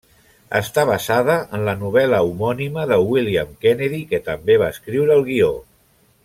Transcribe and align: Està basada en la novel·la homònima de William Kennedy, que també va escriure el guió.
Està 0.59 0.85
basada 0.89 1.35
en 1.57 1.65
la 1.67 1.75
novel·la 1.83 2.21
homònima 2.29 2.87
de 2.93 2.99
William 3.11 3.53
Kennedy, 3.67 4.01
que 4.15 4.23
també 4.31 4.57
va 4.63 4.71
escriure 4.77 5.15
el 5.21 5.27
guió. 5.31 5.53